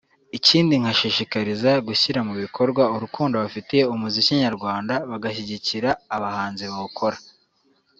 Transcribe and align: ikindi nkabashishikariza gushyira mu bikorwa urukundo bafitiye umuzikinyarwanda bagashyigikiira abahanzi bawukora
ikindi 0.37 0.73
nkabashishikariza 0.81 1.71
gushyira 1.87 2.19
mu 2.27 2.33
bikorwa 2.41 2.83
urukundo 2.95 3.35
bafitiye 3.43 3.83
umuzikinyarwanda 3.95 4.93
bagashyigikiira 5.09 5.89
abahanzi 6.15 6.63
bawukora 6.71 7.17